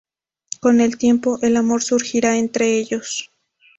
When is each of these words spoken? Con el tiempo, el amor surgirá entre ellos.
Con 0.61 0.81
el 0.81 0.97
tiempo, 0.97 1.37
el 1.43 1.55
amor 1.57 1.83
surgirá 1.83 2.35
entre 2.35 2.75
ellos. 2.79 3.29